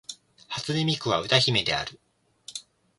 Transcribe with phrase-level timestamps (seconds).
[0.49, 1.99] 初音ミクは歌姫である